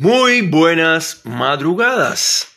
[0.00, 2.52] Muy buenas madrugadas.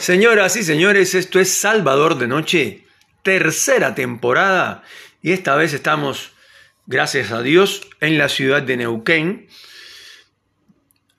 [0.00, 2.86] Señoras y señores, esto es Salvador de Noche,
[3.22, 4.82] tercera temporada,
[5.20, 6.32] y esta vez estamos,
[6.86, 9.48] gracias a Dios, en la ciudad de Neuquén.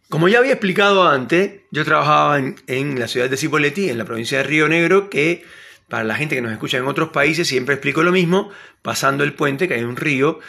[0.09, 4.39] Como ya había explicado antes, yo trabajaba en, la ciudad de Cipolletti, en la provincia
[4.39, 5.45] de Río Negro, que
[5.87, 8.49] para la gente que nos escucha en otros países siempre explico lo mismo,
[8.81, 10.39] pasando el puente, que hay un río,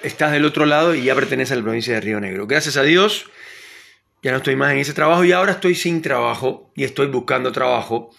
[0.00, 2.46] estás del otro lado y ya pertenece a la provincia de Río Negro.
[2.46, 3.26] Gracias a Dios,
[4.22, 7.52] ya no estoy más en ese trabajo y ahora estoy sin trabajo y estoy buscando
[7.52, 8.10] trabajo.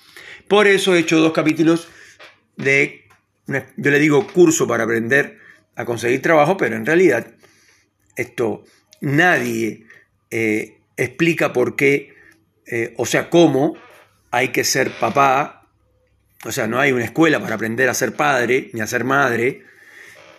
[0.47, 1.89] Por eso he hecho dos capítulos
[2.55, 3.05] de,
[3.47, 5.37] yo le digo curso para aprender
[5.75, 7.27] a conseguir trabajo, pero en realidad
[8.15, 8.63] esto
[9.01, 9.85] nadie
[10.29, 12.13] eh, explica por qué,
[12.65, 13.75] eh, o sea, cómo
[14.31, 15.67] hay que ser papá,
[16.45, 19.63] o sea, no hay una escuela para aprender a ser padre ni a ser madre.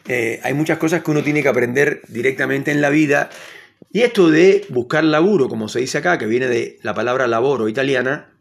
[0.09, 3.31] Eh, hay muchas cosas que uno tiene que aprender directamente en la vida
[3.93, 7.69] y esto de buscar laburo, como se dice acá, que viene de la palabra laboro
[7.69, 8.33] italiana,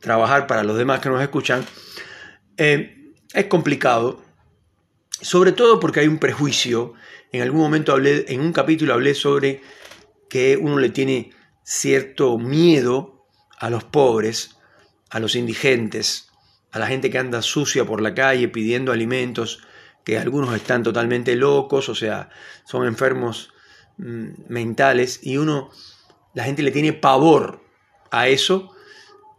[0.00, 1.64] trabajar para los demás que nos escuchan,
[2.56, 4.22] eh, es complicado,
[5.20, 6.94] sobre todo porque hay un prejuicio.
[7.32, 9.60] En algún momento hablé, en un capítulo hablé sobre
[10.30, 11.32] que uno le tiene
[11.62, 13.26] cierto miedo
[13.58, 14.56] a los pobres,
[15.10, 16.30] a los indigentes,
[16.70, 19.60] a la gente que anda sucia por la calle pidiendo alimentos,
[20.02, 22.30] que algunos están totalmente locos, o sea,
[22.64, 23.52] son enfermos
[23.98, 25.70] mentales y uno,
[26.34, 27.60] la gente le tiene pavor
[28.10, 28.70] a eso,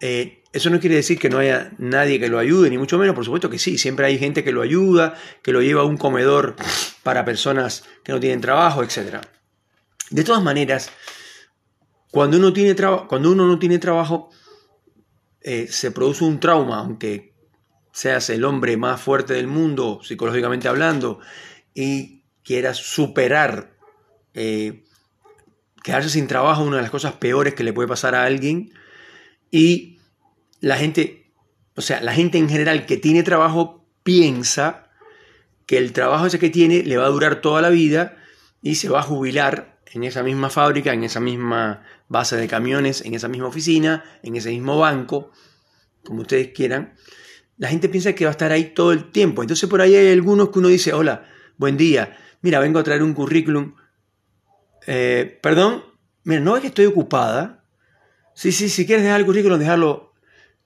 [0.02, 3.16] eh, eso no quiere decir que no haya nadie que lo ayude, ni mucho menos,
[3.16, 5.98] por supuesto que sí, siempre hay gente que lo ayuda, que lo lleva a un
[5.98, 6.56] comedor
[7.04, 9.18] para personas que no tienen trabajo, etc.
[10.10, 10.92] De todas maneras,
[12.12, 12.76] cuando uno, tiene
[13.08, 14.32] cuando uno no tiene trabajo,
[15.42, 17.36] eh, se produce un trauma, aunque
[17.92, 21.20] seas el hombre más fuerte del mundo, psicológicamente hablando,
[21.74, 23.79] y quieras superar
[24.42, 24.86] eh,
[25.84, 28.72] quedarse sin trabajo es una de las cosas peores que le puede pasar a alguien.
[29.52, 30.00] Y
[30.62, 31.34] la gente,
[31.76, 34.88] o sea, la gente en general que tiene trabajo piensa
[35.66, 38.16] que el trabajo ese que tiene le va a durar toda la vida
[38.62, 43.02] y se va a jubilar en esa misma fábrica, en esa misma base de camiones,
[43.02, 45.32] en esa misma oficina, en ese mismo banco,
[46.06, 46.94] como ustedes quieran.
[47.58, 49.42] La gente piensa que va a estar ahí todo el tiempo.
[49.42, 53.04] Entonces por ahí hay algunos que uno dice, hola, buen día, mira, vengo a traer
[53.04, 53.74] un currículum
[54.88, 55.84] eh, perdón,
[56.24, 57.64] mira, no es que estoy ocupada.
[58.34, 60.14] Sí, sí, si quieres dejar el currículum, dejarlo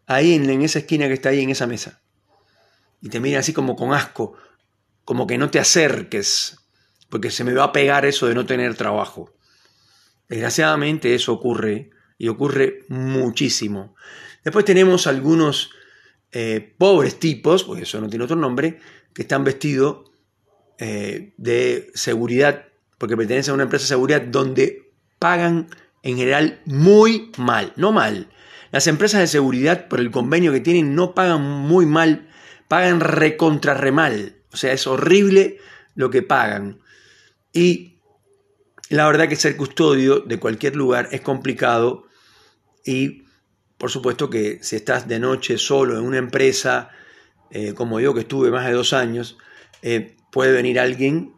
[0.05, 2.01] ahí en, esa esquina que está ahí en esa mesa.
[3.01, 4.35] Y te miran así como con asco,
[5.03, 6.57] como que no te acerques,
[7.09, 9.33] porque se me va a pegar eso de no tener trabajo.
[10.29, 13.95] Desgraciadamente eso ocurre y ocurre muchísimo.
[14.43, 15.71] Después tenemos algunos
[16.31, 18.79] eh, pobres tipos, porque eso no tiene otro nombre,
[19.13, 20.11] que están vestidos
[20.79, 22.65] eh, de seguridad
[23.03, 25.67] porque pertenece a una empresa de seguridad donde pagan
[26.03, 28.29] en general muy mal, no mal.
[28.71, 32.29] Las empresas de seguridad, por el convenio que tienen, no pagan muy mal,
[32.69, 33.77] pagan recontra.
[34.53, 35.57] O sea, es horrible
[35.95, 36.79] lo que pagan.
[37.51, 37.99] Y
[38.87, 42.05] la verdad que ser custodio de cualquier lugar es complicado
[42.85, 43.25] y
[43.77, 46.89] por supuesto que si estás de noche solo en una empresa,
[47.51, 49.37] eh, como yo que estuve más de dos años,
[49.81, 51.33] eh, puede venir alguien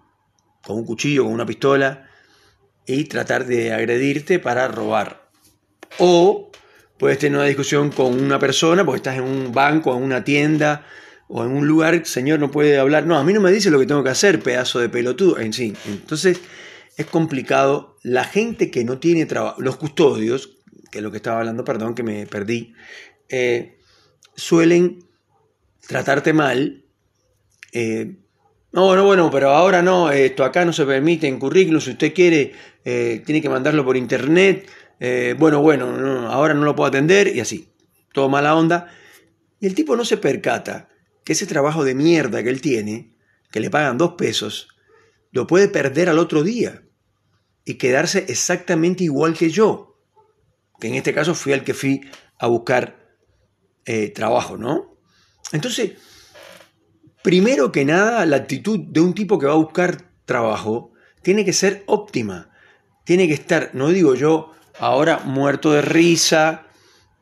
[0.66, 2.10] con un cuchillo, con una pistola,
[2.86, 5.30] y tratar de agredirte para robar.
[6.00, 6.52] O
[6.98, 10.86] puedes tener una discusión con una persona, porque estás en un banco, en una tienda
[11.28, 13.80] o en un lugar, señor no puede hablar, no, a mí no me dice lo
[13.80, 15.74] que tengo que hacer, pedazo de pelotudo, en sí.
[15.86, 16.40] Entonces
[16.98, 17.98] es complicado.
[18.04, 20.58] La gente que no tiene trabajo, los custodios,
[20.92, 22.74] que es lo que estaba hablando, perdón que me perdí,
[23.30, 23.80] eh,
[24.36, 25.00] suelen
[25.88, 26.86] tratarte mal,
[27.74, 28.18] eh,
[28.76, 32.14] no, no, bueno, pero ahora no, esto acá no se permite en currículum, si usted
[32.14, 32.52] quiere,
[32.84, 34.70] eh, tiene que mandarlo por internet,
[35.00, 37.70] eh, bueno, bueno, ahora no lo puedo atender y así,
[38.12, 38.94] todo mala onda.
[39.62, 40.90] Y el tipo no se percata
[41.24, 43.16] que ese trabajo de mierda que él tiene,
[43.50, 44.68] que le pagan dos pesos,
[45.32, 46.84] lo puede perder al otro día
[47.64, 50.02] y quedarse exactamente igual que yo,
[50.82, 52.02] que en este caso fui al que fui
[52.40, 53.16] a buscar
[53.86, 54.98] eh, trabajo, ¿no?
[55.54, 55.94] Entonces,
[57.26, 60.92] Primero que nada, la actitud de un tipo que va a buscar trabajo
[61.24, 62.52] tiene que ser óptima.
[63.04, 66.68] Tiene que estar, no digo yo, ahora muerto de risa,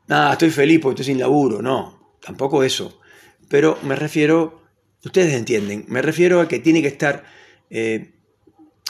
[0.08, 3.00] nada, estoy feliz porque estoy sin laburo, no, tampoco eso.
[3.48, 4.66] Pero me refiero,
[5.06, 7.24] ustedes entienden, me refiero a que tiene que estar,
[7.70, 8.12] eh,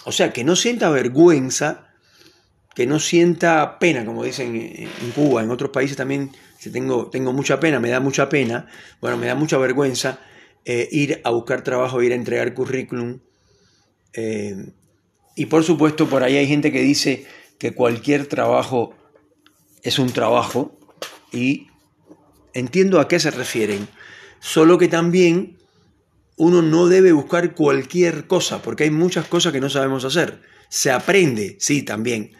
[0.06, 1.94] o sea, que no sienta vergüenza,
[2.74, 6.32] que no sienta pena, como dicen en Cuba, en otros países también
[6.72, 8.66] tengo, tengo mucha pena, me da mucha pena,
[9.00, 10.18] bueno, me da mucha vergüenza
[10.66, 13.20] eh, ir a buscar trabajo, ir a entregar currículum.
[14.14, 14.72] Eh,
[15.36, 17.26] y por supuesto, por ahí hay gente que dice
[17.58, 18.96] que cualquier trabajo
[19.82, 20.78] es un trabajo
[21.32, 21.68] y
[22.54, 23.88] entiendo a qué se refieren,
[24.40, 25.58] solo que también
[26.38, 30.42] uno no debe buscar cualquier cosa, porque hay muchas cosas que no sabemos hacer.
[30.70, 32.32] Se aprende, sí, también,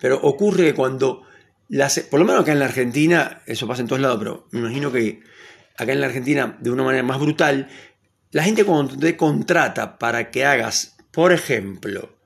[0.00, 1.22] pero ocurre cuando,
[1.68, 4.60] las, por lo menos acá en la Argentina, eso pasa en todos lados, pero me
[4.60, 5.20] imagino que
[5.78, 7.68] acá en la Argentina, de una manera más brutal,
[8.30, 8.64] la gente
[9.00, 12.16] te contrata para que hagas, por ejemplo,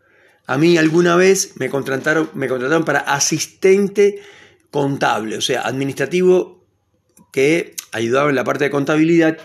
[0.47, 4.21] a mí alguna vez me contrataron, me contrataron para asistente
[4.71, 6.65] contable, o sea, administrativo
[7.33, 9.39] que ayudaba en la parte de contabilidad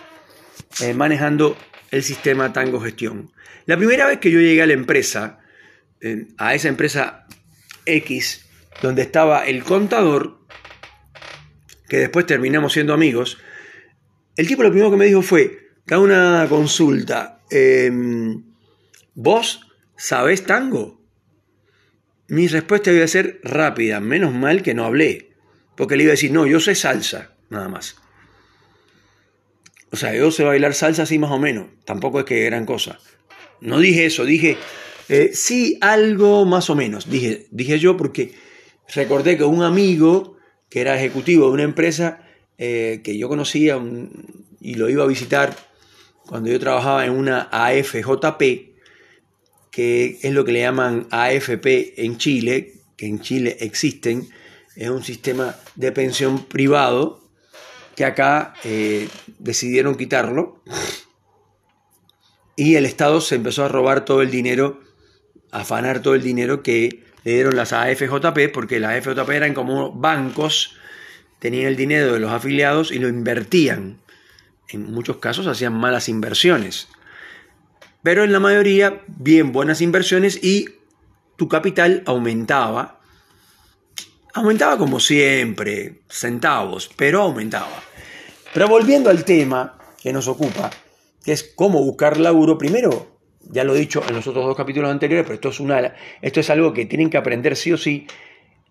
[0.82, 1.58] eh, manejando
[1.92, 3.32] el sistema Tango Gestión.
[3.66, 5.40] La primera vez que yo llegué a la empresa,
[6.38, 7.26] a esa empresa
[7.86, 8.46] X,
[8.82, 10.40] donde estaba el contador,
[11.88, 13.38] que después terminamos siendo amigos,
[14.36, 18.44] el tipo lo primero que me dijo fue, da una consulta, em,
[19.14, 19.62] ¿vos
[19.96, 21.02] sabés tango?
[22.28, 25.34] Mi respuesta iba a ser rápida, menos mal que no hablé,
[25.78, 27.98] porque le iba a decir, no, yo sé salsa, nada más.
[29.92, 33.00] O sea, yo sé bailar salsa así más o menos, tampoco es que gran cosa.
[33.62, 34.58] No dije eso, dije,
[35.08, 38.34] eh, sí, algo más o menos, dije, dije yo porque
[38.94, 40.36] recordé que un amigo
[40.70, 42.25] que era ejecutivo de una empresa
[42.58, 43.80] eh, que yo conocía
[44.62, 45.56] y lo iba a visitar
[46.26, 48.42] cuando yo trabajaba en una AFJP,
[49.72, 54.30] que es lo que le llaman AFP en Chile, que en Chile existen,
[54.76, 57.22] es un sistema de pensión privado
[57.96, 59.08] que acá eh,
[59.40, 60.62] decidieron quitarlo
[62.56, 64.82] y el Estado se empezó a robar todo el dinero,
[65.52, 69.92] a afanar todo el dinero que le dieron las AFJP, porque las AFJP eran como
[69.92, 70.78] bancos,
[71.40, 73.98] tenían el dinero de los afiliados y lo invertían.
[74.70, 76.88] En muchos casos hacían malas inversiones
[78.06, 80.68] pero en la mayoría bien buenas inversiones y
[81.38, 83.00] tu capital aumentaba.
[84.36, 87.82] Aumentaba como siempre, centavos, pero aumentaba.
[88.54, 90.70] Pero volviendo al tema que nos ocupa,
[91.24, 94.92] que es cómo buscar laburo, primero, ya lo he dicho en los otros dos capítulos
[94.92, 98.06] anteriores, pero esto es, una, esto es algo que tienen que aprender sí o sí,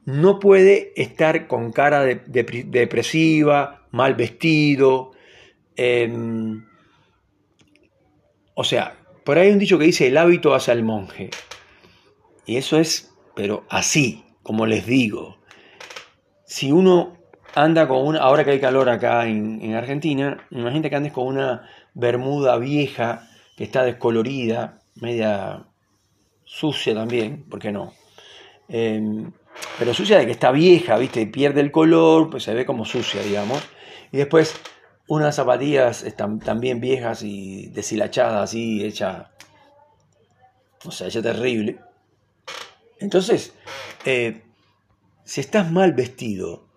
[0.04, 2.20] no puede estar con cara de,
[2.66, 5.12] depresiva, mal vestido.
[5.76, 6.64] Em,
[8.54, 11.30] o sea, por ahí hay un dicho que dice, el hábito hace al monje.
[12.46, 15.38] Y eso es, pero así, como les digo.
[16.44, 17.16] Si uno
[17.54, 21.68] anda con una, ahora que hay calor acá en, Argentina, imagínate que andes con una
[21.94, 25.66] bermuda vieja que está descolorida, media
[26.44, 27.92] sucia también, ¿por qué no?
[28.68, 29.32] Em,
[29.78, 31.20] pero sucia de que está vieja, ¿viste?
[31.22, 33.62] Y pierde el color, pues se ve como sucia, digamos.
[34.12, 34.54] Y después
[35.08, 39.32] unas zapatillas están también viejas y deshilachadas, así, hecha,
[40.84, 41.78] o sea, hecha terrible.
[42.98, 43.54] Entonces,
[44.04, 44.42] eh,
[45.24, 46.68] si estás mal vestido,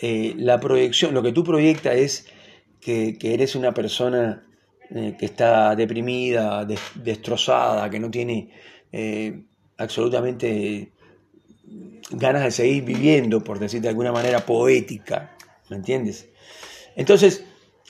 [0.00, 2.26] eh, la proyección, lo que tú proyectas es
[2.80, 4.46] que, eres una persona
[4.90, 8.52] eh, que está deprimida, destrozada, que no tiene
[9.76, 10.92] absolutamente
[12.10, 15.36] ganas de seguir viviendo, por decir de alguna manera poética,
[15.68, 16.28] ¿me entiendes?
[16.94, 17.44] Entonces,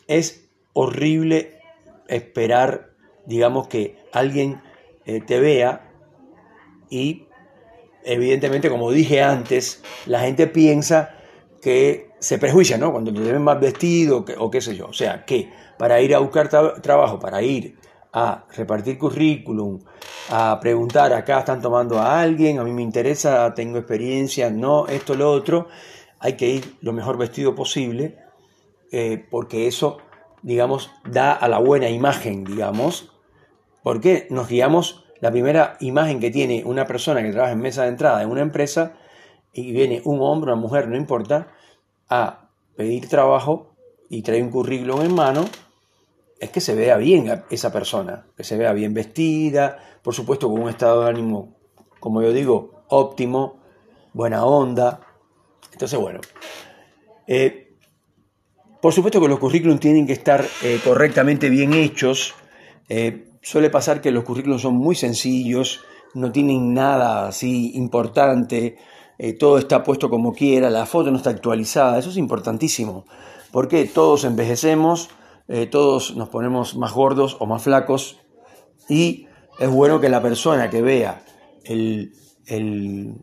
[0.07, 1.61] es horrible
[2.09, 2.91] esperar,
[3.27, 4.61] digamos, que alguien
[5.05, 5.91] eh, te vea
[6.91, 7.27] y,
[8.05, 11.15] evidentemente, como dije antes, la gente piensa
[11.61, 12.93] que se prejuicia, ¿no?
[12.93, 14.87] Cuando te ven más vestido o qué sé yo.
[14.87, 17.77] O sea, que para ir a buscar trabajo, para ir
[18.19, 19.79] a repartir currículum,
[20.31, 25.15] a preguntar, acá están tomando a alguien, a mí me interesa, tengo experiencia, no, esto,
[25.15, 25.69] lo otro,
[26.19, 28.17] hay que ir lo mejor vestido posible
[28.91, 29.99] eh, porque eso,
[30.41, 33.13] digamos, da a la buena imagen, digamos,
[33.83, 37.89] porque nos guiamos, la primera imagen que tiene una persona que trabaja en mesa de
[37.89, 38.95] entrada en una empresa
[39.53, 41.49] y viene un hombre, una mujer, no importa,
[42.09, 43.77] a pedir trabajo
[44.09, 45.45] y trae un currículum en mano,
[46.39, 50.63] es que se vea bien esa persona, que se vea bien vestida, por supuesto con
[50.63, 51.57] un estado de ánimo,
[51.99, 53.61] como yo digo, óptimo,
[54.13, 55.01] buena onda.
[55.73, 56.21] Entonces, bueno,
[57.27, 57.75] eh,
[58.81, 62.35] por supuesto que los currículums tienen que estar eh, correctamente bien hechos.
[62.89, 65.81] Eh, suele pasar que los currículums son muy sencillos,
[66.15, 68.77] no tienen nada así importante,
[69.39, 73.07] todo está puesto como quiera, la foto no está actualizada, eso es importantísimo,
[73.51, 75.09] porque todos envejecemos,
[75.71, 78.19] todos nos ponemos más gordos o más flacos
[78.89, 79.27] y
[79.61, 81.23] es bueno que la persona que vea
[81.65, 82.13] el,
[82.47, 83.15] el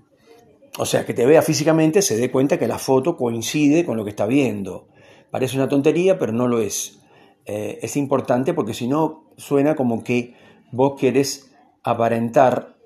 [0.77, 4.03] o sea, que te vea físicamente se dé cuenta que la foto coincide con lo
[4.03, 4.87] que está viendo.
[5.29, 6.99] Parece una tontería, pero no lo es.
[7.45, 10.35] Eh, es importante porque si no suena como que
[10.71, 11.51] vos querés
[11.83, 12.77] aparentar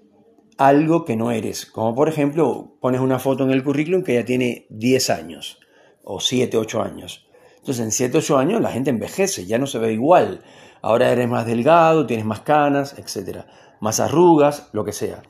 [0.57, 1.65] algo que no eres.
[1.65, 5.59] Como por ejemplo, pones una foto en el currículum que ya tiene 10 años
[6.03, 7.26] o 7, 8 años.
[7.67, 10.41] Entonces en 7, 8 años la gente envejece, ya no se ve igual.
[10.81, 13.39] Ahora eres más delgado, tienes más canas, etc.
[13.81, 15.21] Más arrugas, lo que sea.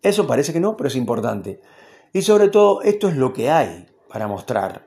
[0.00, 1.60] Eso parece que no, pero es importante.
[2.14, 4.86] Y sobre todo, esto es lo que hay para mostrar.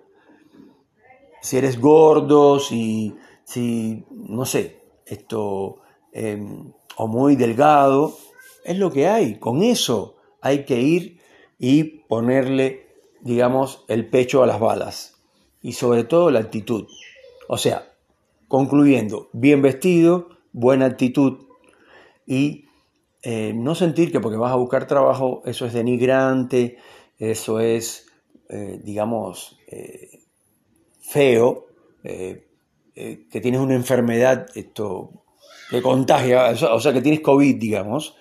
[1.40, 8.18] Si eres gordo, si, si no sé, esto, em, o muy delgado,
[8.66, 9.38] es lo que hay.
[9.38, 11.20] Con eso hay que ir
[11.60, 12.88] y ponerle,
[13.22, 15.17] digamos, el pecho a las balas.
[15.62, 16.88] Y sobre todo la actitud.
[17.48, 17.92] O sea,
[18.48, 21.48] concluyendo, bien vestido, buena actitud
[22.26, 22.66] y
[23.24, 26.78] eh, no sentir que porque vas a buscar trabajo eso es denigrante,
[27.18, 28.08] eso es,
[28.50, 30.24] eh, digamos, eh,
[31.02, 31.66] feo,
[32.04, 35.26] que tienes una enfermedad esto,
[35.70, 38.16] que contagia, o sea, que tienes COVID, digamos.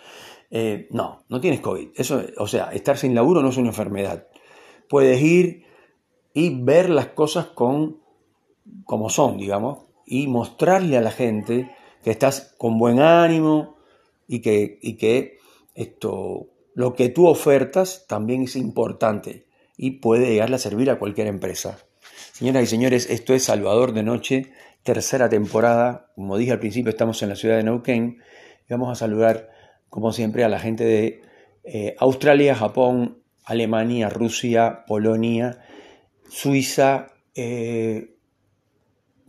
[0.90, 1.90] no, no tienes COVID.
[1.94, 4.26] Eso, o sea, estar sin laburo no es una enfermedad.
[4.88, 5.65] Puedes ir
[6.36, 8.02] y ver las cosas con,
[8.84, 11.74] como son, digamos, y mostrarle a la gente
[12.04, 13.76] que estás con buen ánimo,
[14.28, 15.38] y que, y que
[15.74, 19.46] esto, lo que tú ofertas también es importante
[19.78, 21.78] y puede llegarle a servir a cualquier empresa.
[22.32, 24.52] Señoras y señores, esto es Salvador de Noche,
[24.82, 26.12] tercera temporada.
[26.16, 28.18] Como dije al principio, estamos en la ciudad de Neuquén
[28.68, 29.48] vamos a saludar,
[29.88, 31.22] como siempre, a la gente de
[31.64, 35.62] eh, Australia, Japón, Alemania, Rusia, Polonia,
[36.28, 38.16] Suiza, eh,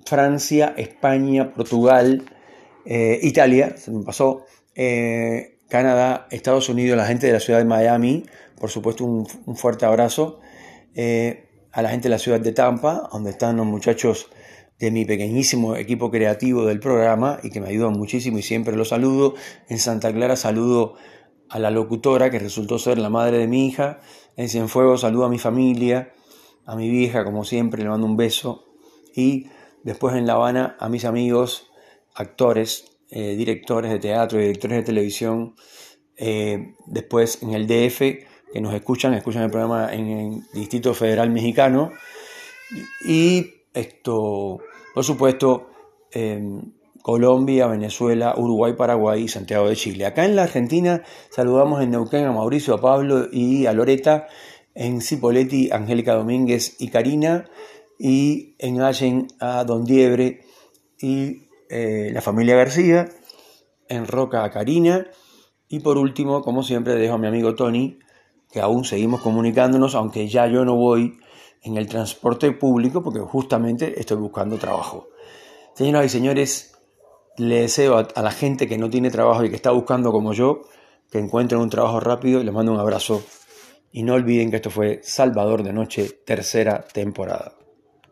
[0.05, 2.23] Francia, España, Portugal,
[2.85, 7.65] eh, Italia, se me pasó, eh, Canadá, Estados Unidos, la gente de la ciudad de
[7.65, 8.25] Miami,
[8.59, 10.39] por supuesto un, fuerte abrazo,
[11.71, 14.29] a la gente de la ciudad de Tampa, donde están los muchachos
[14.79, 18.89] de mi pequeñísimo equipo creativo del programa y que me ayudan muchísimo y siempre los
[18.89, 19.35] saludo.
[19.69, 20.95] En Santa Clara saludo
[21.49, 23.99] a la locutora que resultó ser la madre de mi hija.
[24.35, 26.13] En Cienfuegos saludo a mi familia,
[26.67, 28.65] a mi vieja como siempre, le mando un beso.
[29.15, 29.47] Y
[29.83, 31.71] después en La Habana a mis amigos,
[32.13, 35.55] actores, eh, directores de teatro, directores de televisión,
[36.17, 37.99] eh, después en el DF,
[38.53, 41.91] que nos escuchan, escuchan el programa en el Distrito Federal Mexicano,
[43.05, 44.59] y esto,
[44.93, 45.69] por supuesto,
[47.07, 50.05] Colombia, Venezuela, Uruguay, Paraguay y Santiago de Chile.
[50.05, 54.27] Acá en la Argentina saludamos en Neuquén a Mauricio, a Pablo y a Loreta,
[54.77, 57.45] en Cipoletti, Angélica Domínguez y Karina,
[57.99, 60.41] y en Allen a Don Diebre
[60.99, 63.09] y eh, la familia García,
[63.89, 65.07] en Roca a Karina
[65.67, 67.99] y por último, como siempre, dejo a mi amigo Tony,
[68.51, 71.17] que aún seguimos comunicándonos, aunque ya yo no voy
[71.63, 75.09] en el transporte público porque justamente estoy buscando trabajo.
[75.73, 76.77] Señoras y señores,
[77.37, 80.61] le deseo a, la gente que no tiene trabajo y que está buscando como yo,
[81.11, 83.21] que encuentren un trabajo rápido y les mando un abrazo.
[83.91, 87.56] Y no olviden que esto fue Salvador de Noche, tercera temporada.